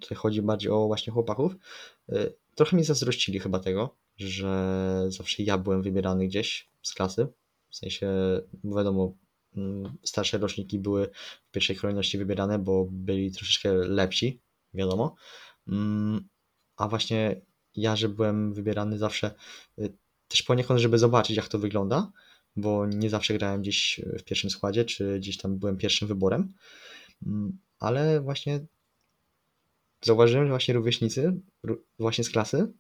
[0.02, 1.56] tutaj chodzi bardziej o właśnie chłopaków,
[2.56, 7.28] trochę mi zazdrościli chyba tego, że zawsze ja byłem wybierany gdzieś z klasy.
[7.70, 8.08] W sensie,
[8.64, 9.18] wiadomo,
[9.56, 11.10] mm, starsze roczniki były
[11.48, 14.42] w pierwszej kolejności wybierane, bo byli troszeczkę lepsi,
[14.74, 15.16] wiadomo.
[15.68, 16.28] Mm,
[16.78, 17.42] a właśnie
[17.76, 19.36] ja, że byłem wybierany zawsze
[19.80, 22.12] y, też poniekąd, żeby zobaczyć, jak to wygląda,
[22.56, 26.54] bo nie zawsze grałem gdzieś w pierwszym składzie, czy gdzieś tam byłem pierwszym wyborem,
[27.26, 28.66] mm, ale właśnie
[30.02, 31.42] zauważyłem, że właśnie rówieśnicy,
[32.00, 32.74] właśnie z klasy,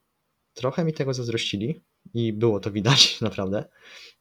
[0.53, 1.81] trochę mi tego zazdrościli
[2.13, 3.65] i było to widać, naprawdę.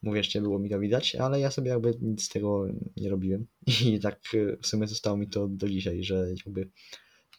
[0.02, 3.46] Mówię, było mi to widać, ale ja sobie jakby nic z tego nie robiłem
[3.86, 4.20] i tak
[4.62, 6.70] w sumie zostało mi to do dzisiaj, że jakby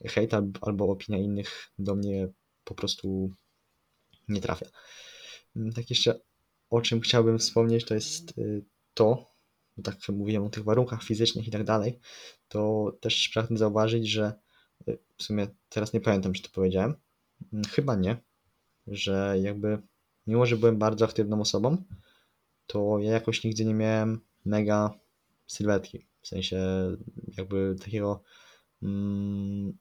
[0.05, 2.27] hejt albo opinia innych do mnie
[2.63, 3.33] po prostu
[4.27, 4.65] nie trafia.
[5.55, 6.19] Mm, tak jeszcze
[6.69, 9.31] o czym chciałbym wspomnieć, to jest y, to,
[9.83, 11.99] tak mówiłem o tych warunkach fizycznych i tak dalej,
[12.47, 14.33] to też pragnę zauważyć, że
[15.17, 16.95] w sumie teraz nie pamiętam, czy to powiedziałem.
[17.53, 18.17] Mm, chyba nie,
[18.87, 19.81] że jakby
[20.27, 21.77] mimo, że byłem bardzo aktywną osobą,
[22.67, 24.99] to ja jakoś nigdy nie miałem mega
[25.47, 26.05] sylwetki.
[26.21, 26.57] W sensie
[27.37, 28.23] jakby takiego
[28.83, 29.77] mm,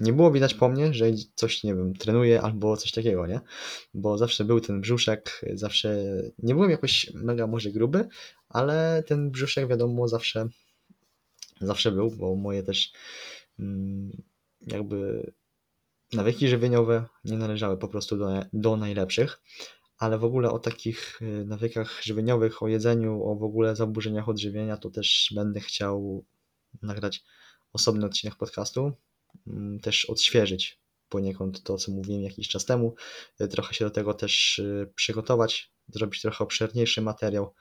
[0.00, 3.40] nie było widać po mnie, że coś, nie wiem, trenuję albo coś takiego, nie?
[3.94, 5.96] Bo zawsze był ten brzuszek, zawsze
[6.38, 8.08] nie byłem jakoś mega może gruby,
[8.48, 10.48] ale ten brzuszek wiadomo zawsze
[11.60, 12.92] zawsze był, bo moje też
[14.60, 15.32] jakby
[16.12, 19.40] nawyki żywieniowe nie należały po prostu do, do najlepszych,
[19.98, 24.76] ale w ogóle o takich y, nawykach żywieniowych, o jedzeniu, o w ogóle zaburzeniach odżywienia,
[24.76, 26.24] to też będę chciał
[26.82, 27.24] nagrać
[27.72, 28.92] osobny odcinek podcastu,
[29.46, 32.94] mm, też odświeżyć poniekąd to, co mówiłem jakiś czas temu,
[33.40, 37.54] y, trochę się do tego też y, przygotować, zrobić trochę obszerniejszy materiał.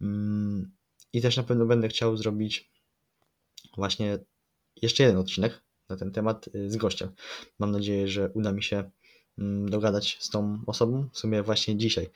[0.00, 0.72] Mm,
[1.12, 2.70] i też na pewno będę chciał zrobić
[3.76, 4.18] właśnie
[4.82, 7.10] jeszcze jeden odcinek na ten temat y, z gościem.
[7.58, 8.90] Mam nadzieję, że uda mi się
[9.38, 11.08] mm, dogadać z tą osobą.
[11.12, 12.10] W sumie właśnie dzisiaj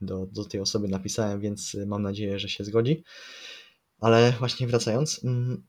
[0.00, 3.04] do, do tej osoby napisałem, więc y, mam nadzieję, że się zgodzi.
[4.00, 5.66] Ale właśnie wracając, mm,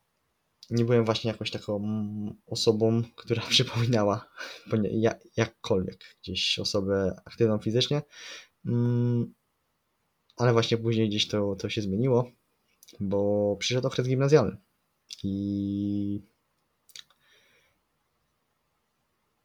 [0.70, 4.30] nie byłem właśnie jakąś taką mm, osobą, która przypominała
[5.38, 8.02] jakkolwiek gdzieś osobę aktywną fizycznie,
[10.38, 12.32] ale właśnie później gdzieś to, to się zmieniło,
[13.00, 14.58] bo przyszedł okres gimnazjalny
[15.24, 16.35] i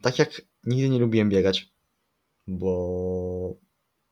[0.02, 1.68] tak jak nigdy nie lubiłem biegać,
[2.46, 3.56] bo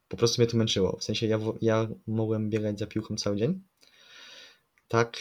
[0.09, 0.97] po prostu mnie to męczyło.
[0.97, 3.63] W sensie ja, ja mogłem biegać za piłką cały dzień.
[4.89, 5.17] Tak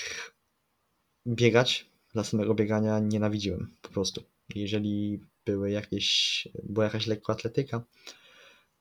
[1.28, 4.24] biegać dla samego biegania nienawidziłem po prostu.
[4.56, 7.84] Jeżeli były jakieś, była jakaś lekkoatletyka,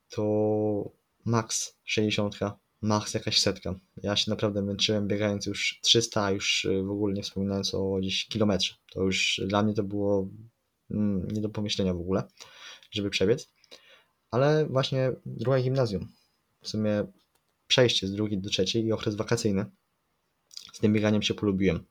[0.09, 0.91] to
[1.25, 2.35] max 60,
[2.81, 3.79] max jakaś setka.
[4.03, 8.27] Ja się naprawdę męczyłem biegając już 300, a już w ogóle nie wspominając o gdzieś
[8.27, 8.75] kilometrze.
[8.91, 10.27] To już dla mnie to było
[10.89, 12.23] nie do pomyślenia w ogóle,
[12.91, 13.53] żeby przebiec.
[14.31, 16.07] Ale właśnie druga gimnazjum,
[16.61, 17.05] w sumie
[17.67, 19.65] przejście z drugiej do trzeciej i okres wakacyjny,
[20.73, 21.85] z tym bieganiem się polubiłem.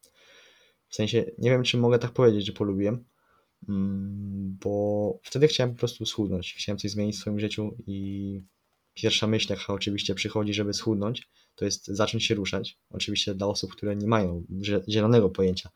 [0.88, 3.04] W sensie, nie wiem, czy mogę tak powiedzieć, że polubiłem,
[3.68, 6.54] mm, bo wtedy chciałem po prostu schudnąć.
[6.58, 8.40] Chciałem coś zmienić w swoim życiu i
[8.94, 12.78] pierwsza myśl, jaka oczywiście przychodzi, żeby schudnąć, to jest zacząć się ruszać.
[12.90, 14.44] Oczywiście dla osób, które nie mają
[14.88, 15.70] zielonego pojęcia,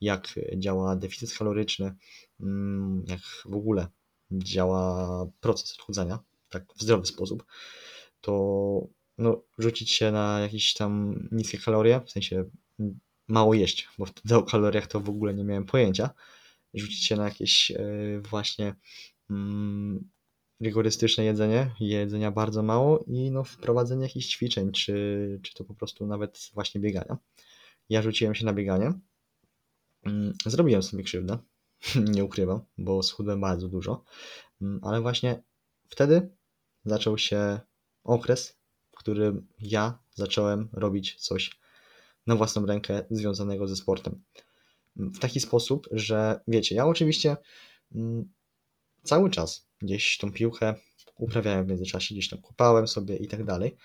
[0.00, 1.94] jak działa deficyt kaloryczny,
[2.40, 3.86] mm, jak w ogóle
[4.32, 7.44] działa proces odchudzania, tak w zdrowy sposób,
[8.20, 8.32] to
[9.18, 12.44] no, rzucić się na jakieś tam niskie kalorie, w sensie
[13.28, 16.10] mało jeść, bo wtedy o kaloriach to w ogóle nie miałem pojęcia.
[16.74, 17.76] Rzucić się na jakieś e,
[18.30, 18.74] właśnie
[19.30, 20.10] mm,
[20.60, 26.06] rygorystyczne jedzenie, jedzenia bardzo mało i no, wprowadzenie jakichś ćwiczeń, czy, czy to po prostu
[26.06, 27.16] nawet właśnie biegania.
[27.88, 28.92] Ja rzuciłem się na bieganie.
[30.06, 31.38] Mm, zrobiłem sobie krzywdę,
[32.14, 34.04] nie ukrywam, bo schudłem bardzo dużo,
[34.62, 35.42] mm, ale właśnie
[35.88, 36.30] wtedy
[36.84, 37.60] zaczął się
[38.04, 38.58] okres,
[38.92, 41.60] w którym ja zacząłem robić coś
[42.26, 44.22] na własną rękę związanego ze sportem.
[44.96, 47.36] W taki sposób, że wiecie, ja oczywiście
[47.94, 48.32] mm,
[49.02, 50.74] cały czas gdzieś tą piłkę
[51.16, 53.76] uprawiałem w międzyczasie, gdzieś tam kupałem sobie i tak dalej,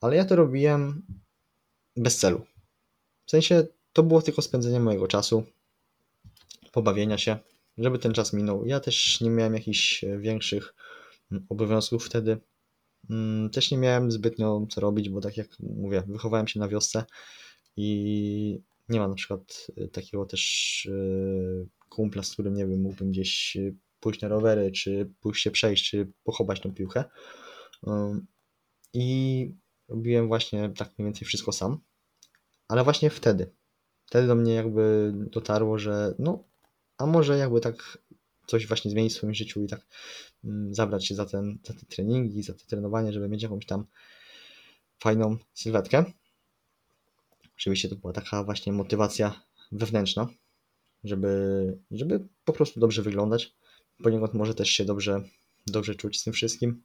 [0.00, 1.06] ale ja to robiłem
[1.96, 2.46] bez celu.
[3.26, 5.44] W sensie to było tylko spędzenie mojego czasu,
[6.72, 7.38] pobawienia się,
[7.78, 8.66] żeby ten czas minął.
[8.66, 10.74] Ja też nie miałem jakichś większych
[11.48, 12.40] obowiązków wtedy.
[13.10, 17.04] Mm, też nie miałem zbytnio co robić, bo tak jak mówię, wychowałem się na wiosce
[17.76, 23.56] i nie ma na przykład takiego też e, kumpla, z którym nie wiem, mógłbym gdzieś
[24.00, 27.04] pójść na rowery, czy pójść się przejść, czy pochować tą piłkę.
[28.92, 29.50] I
[29.88, 31.78] robiłem właśnie tak mniej więcej wszystko sam.
[32.68, 33.52] Ale właśnie wtedy,
[34.06, 36.44] wtedy do mnie jakby dotarło, że no,
[36.98, 37.98] a może jakby tak
[38.46, 39.86] coś właśnie zmienić w swoim życiu i tak
[40.44, 43.86] mm, zabrać się za, ten, za te treningi, za te trenowanie, żeby mieć jakąś tam
[44.98, 46.04] fajną sylwetkę.
[47.56, 50.28] Oczywiście to była taka właśnie motywacja wewnętrzna,
[51.04, 53.54] żeby, żeby po prostu dobrze wyglądać
[54.02, 55.22] poniekąd może też się dobrze,
[55.66, 56.82] dobrze czuć z tym wszystkim.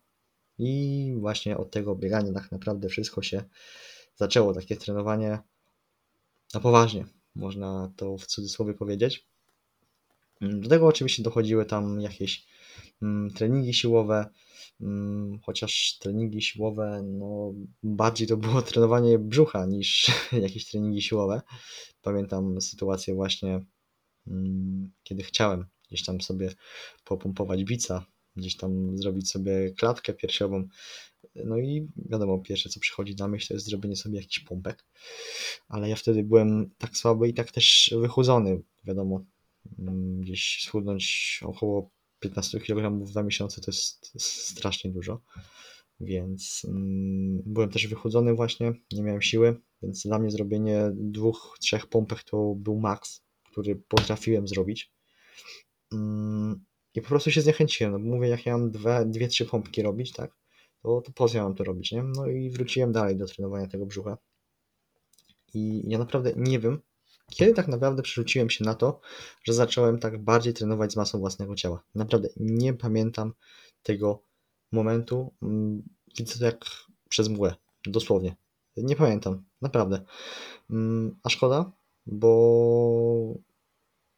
[0.58, 3.44] I właśnie od tego biegania tak naprawdę wszystko się
[4.16, 5.40] zaczęło, takie trenowanie
[6.54, 9.28] na poważnie, można to w cudzysłowie powiedzieć.
[10.42, 12.48] Do tego oczywiście dochodziły tam jakieś
[13.02, 14.30] mm, treningi siłowe,
[14.82, 21.42] mm, chociaż treningi siłowe, no bardziej to było trenowanie brzucha niż jakieś treningi siłowe.
[22.02, 23.66] Pamiętam sytuację właśnie,
[24.28, 26.54] mm, kiedy chciałem gdzieś tam sobie
[27.04, 28.06] popompować bica,
[28.40, 30.68] gdzieś tam zrobić sobie klatkę piersiową.
[31.36, 34.86] No i wiadomo, pierwsze co przychodzi na myśl to jest zrobienie sobie jakiś pompek.
[35.68, 39.26] Ale ja wtedy byłem tak słaby i tak też wychudzony, wiadomo.
[39.80, 45.22] Mm, gdzieś schudnąć około 15 kg na miesiące to jest strasznie dużo.
[46.00, 51.88] Więc mm, byłem też wychudzony właśnie, nie miałem siły, więc dla mnie zrobienie dwóch, trzech
[51.88, 53.22] pompek to był maks,
[53.52, 54.92] który potrafiłem zrobić.
[57.00, 59.82] I po prostu się zniechęciłem, no bo mówię, jak ja mam dwie, dwie trzy pompki
[59.82, 60.32] robić, tak,
[60.84, 62.04] to, to po co ja mam to robić, nie?
[62.04, 64.18] No i wróciłem dalej do trenowania tego brzucha.
[65.54, 66.82] I ja naprawdę nie wiem,
[67.30, 69.00] kiedy tak naprawdę przerzuciłem się na to,
[69.44, 71.84] że zacząłem tak bardziej trenować z masą własnego ciała.
[71.96, 73.34] Naprawdę nie pamiętam
[73.84, 74.24] tego
[74.72, 75.34] momentu.
[75.42, 75.84] Mm,
[76.18, 76.66] widzę to jak
[77.10, 78.36] przez mgłę, dosłownie.
[78.78, 80.02] Nie pamiętam, naprawdę.
[80.70, 81.72] Mm, a szkoda,
[82.06, 83.36] bo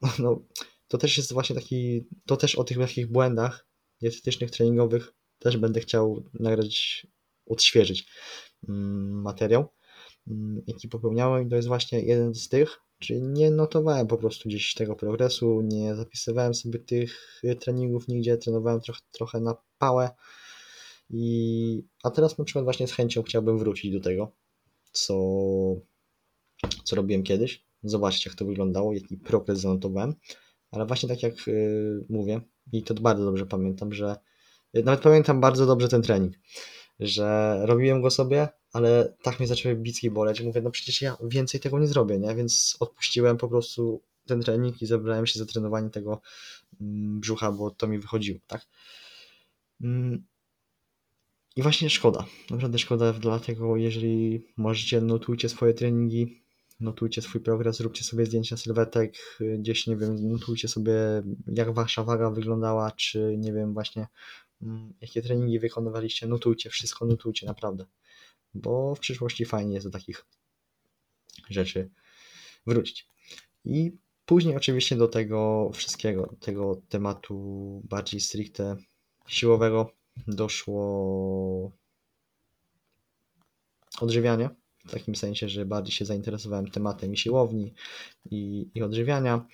[0.20, 0.42] no,
[0.92, 3.68] to też jest właśnie taki, to też o tych takich błędach
[4.02, 7.08] dietetycznych, treningowych też będę chciał nagrać,
[7.46, 8.08] odświeżyć
[8.70, 9.70] mm, materiał,
[10.28, 11.48] mm, jaki popełniałem.
[11.48, 15.62] I to jest właśnie jeden z tych, czyli nie notowałem po prostu gdzieś tego progresu,
[15.62, 20.10] nie zapisywałem sobie tych treningów nigdzie, trenowałem trochę, trochę na pałę.
[21.10, 24.32] I a teraz na przykład właśnie z chęcią chciałbym wrócić do tego,
[24.92, 25.14] co,
[26.84, 30.16] co robiłem kiedyś, zobaczyć jak to wyglądało, jaki progres zanotowałem,
[30.72, 34.16] ale właśnie tak jak yy, mówię, i to bardzo dobrze pamiętam, że
[34.74, 36.34] nawet pamiętam bardzo dobrze ten trening,
[37.00, 40.42] że robiłem go sobie, ale tak mnie zaczęły bicki boleć.
[40.42, 42.36] Mówię, no przecież ja więcej tego nie zrobię, nie?
[42.36, 46.22] Więc odpuściłem po prostu ten trening i zabrałem się za trenowanie tego
[46.82, 48.68] mm, brzucha, bo to mi wychodziło, tak?
[49.82, 50.24] Mm.
[51.56, 56.41] I właśnie szkoda, naprawdę szkoda, dlatego jeżeli możecie, notujcie swoje treningi,
[56.82, 59.16] notujcie swój progres, róbcie sobie zdjęcia sylwetek,
[59.60, 60.94] gdzieś, nie wiem, notujcie sobie,
[61.48, 64.08] jak wasza waga wyglądała, czy nie wiem, właśnie
[64.62, 67.86] mm, jakie treningi wykonywaliście, notujcie, wszystko notujcie, naprawdę,
[68.54, 70.26] bo w przyszłości fajnie jest do takich
[71.50, 71.90] rzeczy
[72.68, 73.08] wrócić.
[73.66, 73.92] I
[74.26, 78.76] później oczywiście do tego wszystkiego, tego tematu bardziej stricte
[79.28, 79.92] siłowego
[80.28, 81.72] doszło
[84.02, 84.50] odżywianie,
[84.86, 87.74] w takim sensie, że bardziej się zainteresowałem tematem i siłowni,
[88.32, 89.46] i, i odżywiania.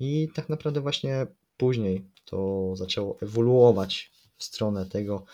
[0.00, 5.24] I tak naprawdę właśnie później to zaczęło ewoluować w stronę tego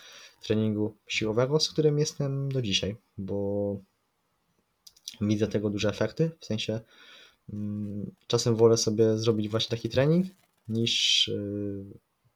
[0.43, 3.77] treningu siłowego, z którym jestem do dzisiaj, bo
[5.21, 6.81] widzę tego duże efekty, w sensie
[7.53, 10.27] mm, czasem wolę sobie zrobić właśnie taki trening,
[10.69, 11.29] niż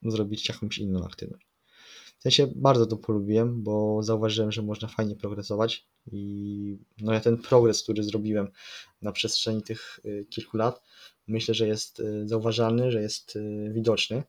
[0.03, 1.54] yy, zrobić jakąś inną aktywność.
[2.25, 7.39] W sensie bardzo to polubiłem, bo zauważyłem, że można fajnie progresować i no ja ten
[7.39, 8.49] progres, który zrobiłem
[9.03, 10.83] na przestrzeni tych y, kilku lat,
[11.27, 14.23] myślę, że jest y, zauważalny, że jest y, widoczny,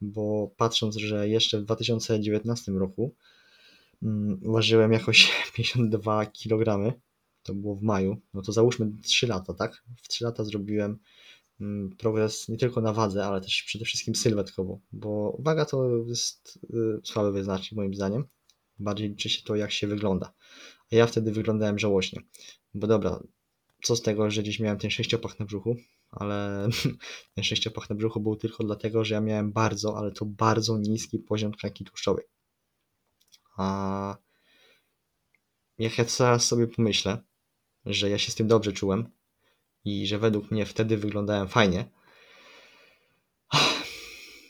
[0.00, 3.14] bo patrząc, że jeszcze w 2019 roku
[4.02, 6.94] mm, ważyłem jakoś 52 kg,
[7.42, 9.84] to było w maju, no to załóżmy 3 lata, tak?
[10.02, 10.98] W 3 lata zrobiłem
[11.98, 16.58] progres nie tylko na wadze, ale też przede wszystkim sylwetkowo, bo waga to jest
[17.04, 18.24] słaby wyznacznik moim zdaniem.
[18.78, 20.32] Bardziej liczy się to, jak się wygląda.
[20.92, 22.22] A ja wtedy wyglądałem żałośnie.
[22.74, 23.22] Bo dobra,
[23.82, 25.76] co z tego, że gdzieś miałem ten sześciopak na brzuchu,
[26.10, 26.68] ale
[27.34, 31.18] ten sześciopak na brzuchu był tylko dlatego, że ja miałem bardzo, ale to bardzo niski
[31.18, 32.24] poziom tkanki tłuszczowej.
[33.56, 34.16] A
[35.78, 37.18] jak ja teraz sobie pomyślę,
[37.86, 39.08] że ja się z tym dobrze czułem
[39.84, 41.84] i że według mnie wtedy wyglądałem fajnie,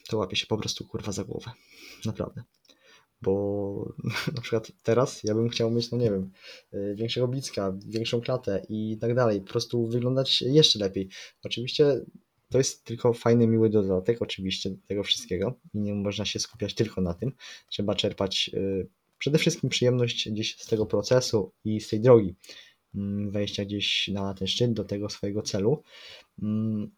[0.08, 1.50] to łapię się po prostu kurwa za głowę.
[2.04, 2.42] Naprawdę
[3.22, 3.94] bo
[4.36, 6.30] na przykład teraz ja bym chciał mieć, no nie wiem,
[6.74, 11.08] y, większego blicka, większą klatę i tak dalej, po prostu wyglądać jeszcze lepiej.
[11.44, 12.00] Oczywiście
[12.50, 17.00] to jest tylko fajny, miły dodatek, oczywiście, tego wszystkiego i nie można się skupiać tylko
[17.00, 17.32] na tym.
[17.68, 22.34] Trzeba czerpać y, przede wszystkim przyjemność gdzieś z tego procesu i z tej drogi
[23.30, 25.82] wejścia gdzieś na ten szczyt, do tego swojego celu.
[26.42, 26.90] Mm,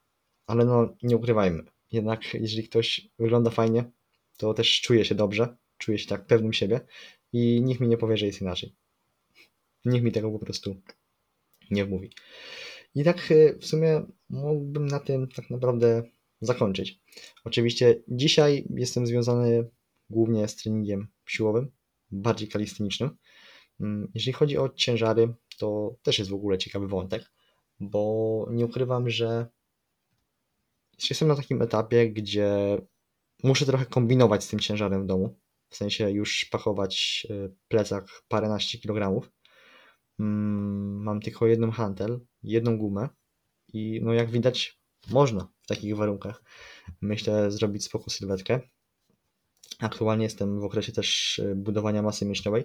[0.47, 3.91] ale no, nie ukrywajmy, jednak jeżeli ktoś wygląda fajnie,
[4.37, 6.81] to też czuje się dobrze, czuję się tak pewnym siebie
[7.33, 8.75] i nikt mi nie powie, że jest inaczej.
[9.85, 10.77] Nikt mi tego po prostu
[11.71, 12.11] nie mówi.
[12.95, 16.03] I tak e, w sumie mógłbym na tym tak naprawdę
[16.41, 17.01] zakończyć.
[17.45, 19.71] Oczywiście dzisiaj jestem związany
[20.11, 21.71] głównie z treningiem siłowym,
[22.11, 23.11] bardziej kalistycznym.
[23.81, 27.33] Mm, jeżeli chodzi o ciężary, to też jest w ogóle ciekawy wątek,
[27.81, 29.47] bo nie ukrywam, że
[31.11, 32.79] jestem na takim etapie, gdzie
[33.43, 35.37] muszę trochę kombinować z tym ciężarem w domu
[35.69, 39.33] w sensie już pakować e, plecak paręnaście kilogramów.
[40.21, 43.09] Mm, mam tylko jedną hantel, jedną gumę
[43.73, 46.43] i no jak widać można w takich warunkach
[47.01, 48.61] myślę zrobić spoko sylwetkę.
[49.81, 52.65] Aktualnie jestem w okresie też e, budowania masy mięśniowej.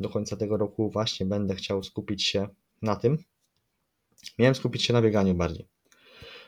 [0.00, 2.48] Do końca tego roku właśnie będę chciał skupić się
[2.82, 3.18] na tym.
[4.38, 5.68] Miałem skupić się na bieganiu bardziej,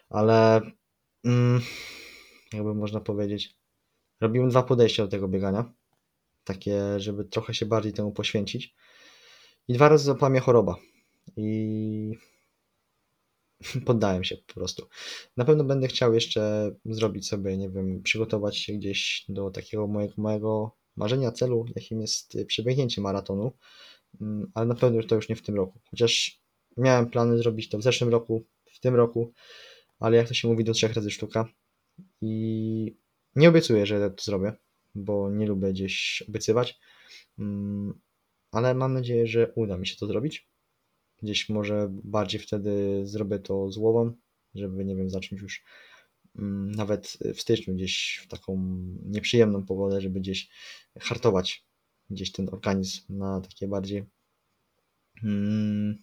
[0.09, 0.61] ale
[1.25, 1.61] mm,
[2.53, 3.57] jakby można powiedzieć,
[4.21, 5.73] robiłem dwa podejścia do tego biegania
[6.45, 8.75] takie, żeby trochę się bardziej temu poświęcić.
[9.69, 10.77] I dwa razy złapała mnie choroba.
[11.37, 12.19] I
[13.87, 14.87] poddałem się po prostu.
[15.37, 20.77] Na pewno będę chciał jeszcze zrobić sobie, nie wiem, przygotować się gdzieś do takiego mojego
[20.97, 23.53] marzenia, celu, jakim jest przebiegnięcie maratonu,
[24.21, 25.81] mm, ale na pewno to już nie w tym roku.
[25.91, 26.41] Chociaż
[26.77, 29.33] miałem plany zrobić to w zeszłym roku, w tym roku,
[29.99, 31.49] ale jak to się mówi, do trzech razy sztuka.
[32.21, 32.97] I
[33.37, 34.53] nie obiecuję, że to zrobię
[34.95, 36.81] bo nie lubię gdzieś obiecywać,
[37.39, 38.01] mm,
[38.53, 40.50] ale mam nadzieję, że uda mi się to zrobić.
[41.23, 44.13] Gdzieś może bardziej wtedy zrobię to z głową,
[44.55, 45.65] żeby, nie wiem, zacząć już
[46.39, 48.57] mm, nawet w styczniu gdzieś w taką
[49.07, 50.49] nieprzyjemną pogodę, żeby gdzieś
[51.01, 51.65] hartować
[52.11, 54.05] gdzieś ten organizm na takie bardziej
[55.21, 56.03] hmm,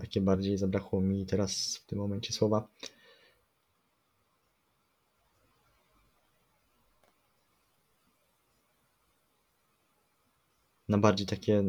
[0.00, 2.68] takie bardziej zabrakło mi teraz w tym momencie słowa.
[10.88, 11.64] Na bardziej takie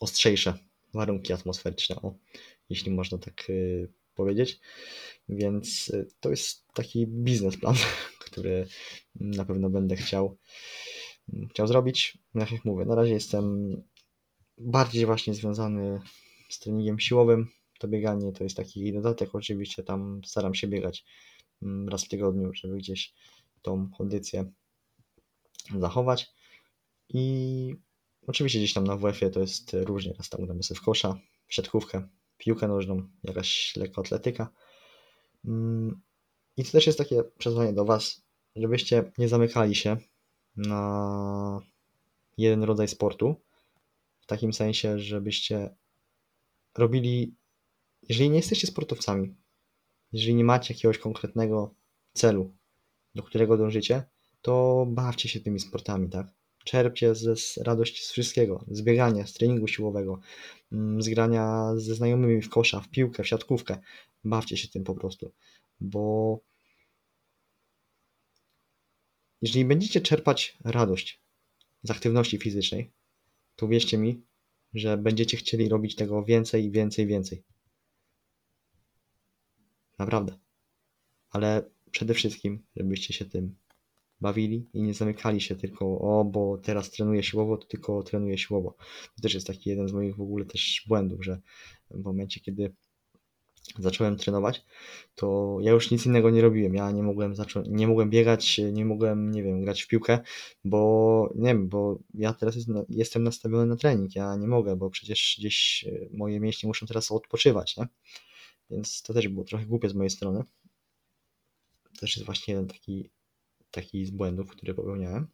[0.00, 0.58] ostrzejsze
[0.94, 2.14] warunki atmosferyczne, o,
[2.70, 4.60] jeśli można tak y, powiedzieć.
[5.28, 7.74] Więc y, to jest taki biznesplan,
[8.26, 8.66] który
[9.14, 10.38] na pewno będę chciał,
[11.32, 12.18] mm, chciał zrobić.
[12.34, 13.76] Jak, jak mówię, na razie jestem
[14.58, 16.00] bardziej właśnie związany
[16.48, 17.48] z treningiem siłowym.
[17.78, 21.04] To bieganie to jest taki dodatek, oczywiście tam staram się biegać
[21.62, 23.14] mm, raz w tygodniu, żeby gdzieś
[23.62, 24.52] tą kondycję
[25.78, 26.30] zachować.
[27.08, 27.74] I
[28.26, 31.54] oczywiście gdzieś tam na WF-ie to jest różnie, raz tam gramy sobie w kosza, w
[31.54, 32.08] siatkówkę,
[32.38, 34.48] piłkę nożną, jakaś lekkoatletyka.
[35.44, 36.00] Mm,
[36.56, 38.22] I to też jest takie przesłanie do Was,
[38.56, 39.96] żebyście nie zamykali się
[40.56, 41.60] na
[42.38, 43.36] jeden rodzaj sportu,
[44.20, 45.76] w takim sensie, żebyście
[46.78, 47.34] robili,
[48.08, 49.34] jeżeli nie jesteście sportowcami,
[50.12, 51.74] jeżeli nie macie jakiegoś konkretnego
[52.12, 52.54] celu,
[53.14, 54.02] do którego dążycie,
[54.42, 56.37] to bawcie się tymi sportami, tak?
[56.68, 60.20] Czerpcie ze radość z wszystkiego, z biegania, z treningu siłowego,
[60.72, 63.78] mm, z grania ze znajomymi w kosza, w piłkę, w siatkówkę.
[64.24, 65.32] Bawcie się tym po prostu,
[65.80, 66.40] bo
[69.42, 71.20] jeżeli będziecie czerpać radość
[71.82, 72.92] z aktywności fizycznej,
[73.56, 74.22] to wierzcie mi,
[74.74, 77.42] że będziecie chcieli robić tego więcej, więcej, więcej.
[79.98, 80.38] Naprawdę.
[81.30, 83.56] Ale przede wszystkim, żebyście się tym
[84.20, 88.74] bawili i nie zamykali się tylko, o, bo teraz trenuję siłowo, to tylko trenuję siłowo.
[89.16, 91.40] To też jest taki jeden z moich w ogóle też błędów, że
[91.90, 92.74] w momencie, kiedy
[93.78, 94.64] zacząłem trenować,
[95.14, 96.74] to ja już nic innego nie robiłem.
[96.74, 100.18] Ja nie mogłem zacząć, nie mogłem biegać, nie mogłem, nie wiem, grać w piłkę,
[100.64, 104.14] bo nie wiem, bo ja teraz jest, jestem nastawiony na trening.
[104.14, 107.86] Ja nie mogę, bo przecież gdzieś e, moje mięśnie muszą teraz odpoczywać, nie?
[108.70, 110.44] Więc to też było trochę głupie z mojej strony.
[111.82, 113.10] To też jest właśnie taki,
[113.70, 115.28] taki z błędów, który popełniałem.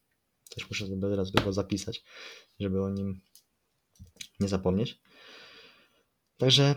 [0.54, 2.04] Też muszę sobie teraz go zapisać,
[2.60, 3.20] żeby o nim
[4.40, 5.00] nie zapomnieć.
[6.36, 6.74] Także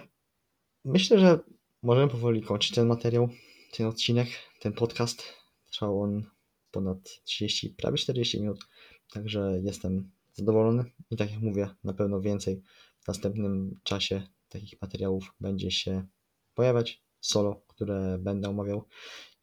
[0.86, 1.39] myślę, że
[1.84, 3.30] możemy powoli kończyć ten materiał,
[3.72, 4.28] ten odcinek,
[4.60, 5.24] ten podcast.
[5.72, 6.24] Trwał on
[6.72, 8.60] ponad 30, prawie 40 minut,
[9.12, 12.62] także jestem zadowolony i tak jak mówię, na pewno więcej
[12.99, 16.08] w następnym czasie takich materiałów będzie się
[16.53, 18.88] pojawiać, solo, które będę omawiał.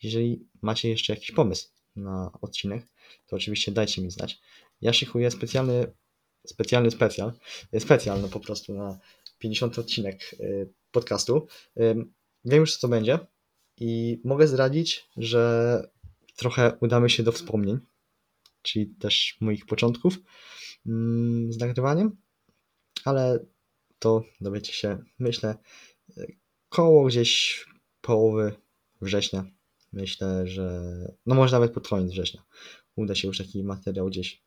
[0.02, 2.86] Jeżeli macie jeszcze jakiś pomysł na odcinek,
[3.26, 4.40] to oczywiście dajcie mi znać.
[4.80, 5.92] Ja szykuję specjalny,
[6.46, 7.32] specjalny specjal,
[7.78, 8.98] specjal no po prostu na
[9.38, 11.46] 50 odcinek y, podcastu.
[12.44, 13.18] Wiem już, co to będzie
[13.76, 15.82] i mogę zdradzić, że
[16.36, 17.78] trochę udamy się do wspomnień,
[18.62, 20.18] czyli też moich początków
[20.86, 22.16] mm, z nagrywaniem,
[23.04, 23.46] ale
[23.98, 25.54] to dowiecie się, myślę,
[26.68, 27.64] koło gdzieś
[28.00, 28.52] połowy
[29.00, 29.44] września.
[29.94, 30.82] Myślę, że
[31.26, 32.42] no może nawet pod koniec września
[32.96, 34.42] uda się już taki materiał gdzieś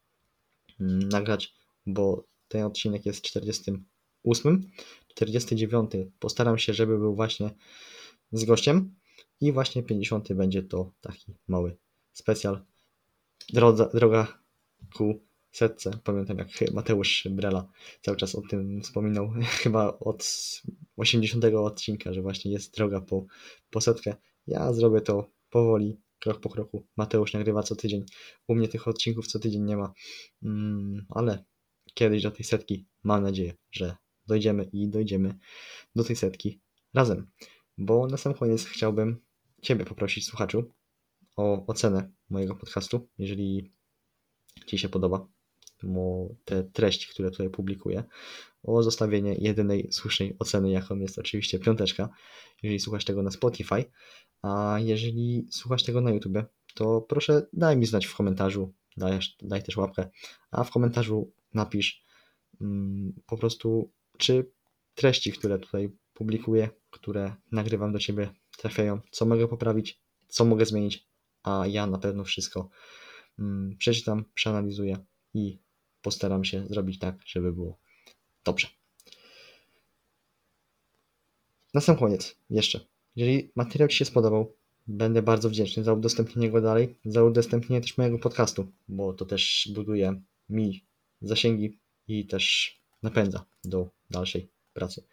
[0.79, 4.71] mm, nagrać, bo ten odcinek jest 48.
[5.07, 7.49] 49 postaram się, żeby był właśnie
[8.31, 8.95] z gościem
[9.41, 11.77] i właśnie 50 będzie to taki mały
[12.13, 12.65] specjal.
[13.53, 14.39] Drodza, droga
[14.93, 15.91] ku setce.
[16.03, 17.71] Pamiętam jak Mateusz Brela
[18.01, 19.33] cały czas o tym wspominał,
[19.63, 20.23] chyba od
[20.97, 23.25] 80 odcinka, że właśnie jest droga po,
[23.69, 24.15] po setkę.
[24.47, 26.87] Ja zrobię to powoli, krok po kroku.
[26.97, 28.05] Mateusz nagrywa co tydzień.
[28.47, 29.93] U mnie tych odcinków co tydzień nie ma,
[30.43, 31.45] mm, ale
[31.93, 33.95] kiedyś do tej setki mam nadzieję, że
[34.27, 35.37] dojdziemy i dojdziemy
[35.95, 36.61] do tej setki
[36.93, 37.27] razem.
[37.77, 39.21] Bo na sam koniec chciałbym
[39.61, 40.73] Ciebie poprosić, słuchaczu,
[41.35, 43.73] o ocenę mojego podcastu, jeżeli
[44.65, 45.27] Ci się podoba
[46.45, 48.03] te treści, które tutaj publikuję,
[48.67, 52.09] o zostawienie jedynej słusznej oceny, jaką jest oczywiście piąteczka,
[52.63, 53.85] jeżeli słuchasz tego na Spotify,
[54.41, 56.37] a jeżeli słuchasz tego na YouTube,
[56.73, 60.09] to proszę daj mi znać w komentarzu, daj, daj też łapkę,
[60.51, 62.03] a w komentarzu napisz
[62.61, 64.51] mm, po prostu czy
[64.95, 71.07] treści, które tutaj publikuję, które nagrywam do Ciebie trafiają, co mogę poprawić, co mogę zmienić,
[71.43, 72.69] a ja na pewno wszystko
[73.39, 74.97] mm, przeczytam, przeanalizuję
[75.33, 75.59] i
[76.01, 77.79] postaram się zrobić tak, żeby było
[78.47, 78.67] dobrze.
[81.73, 82.79] Na sam koniec jeszcze,
[83.15, 84.55] jeżeli materiał Ci się spodobał,
[84.87, 89.69] będę bardzo wdzięczny za udostępnienie go dalej, za udostępnienie też mojego podcastu, bo to też
[89.75, 90.85] buduje mi
[91.21, 95.03] zasięgi i też napędza do dalszej pracy.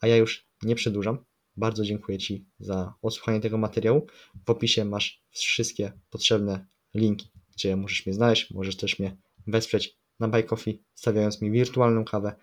[0.00, 1.24] A ja już nie przedłużam.
[1.56, 4.06] Bardzo dziękuję Ci za odsłuchanie tego materiału.
[4.46, 9.16] W opisie masz wszystkie potrzebne linki, gdzie możesz mnie znaleźć, możesz też mnie
[9.46, 12.34] wesprzeć na Buy Coffee, stawiając mi wirtualną kawę.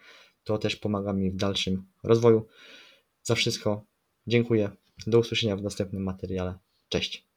[0.43, 2.47] To też pomaga mi w dalszym rozwoju.
[3.23, 3.85] Za wszystko
[4.27, 4.69] dziękuję.
[5.07, 6.59] Do usłyszenia w następnym materiale.
[6.89, 7.28] Cześć.